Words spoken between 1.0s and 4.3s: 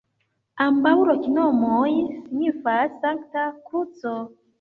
loknomoj signifas: Sankta Kruco.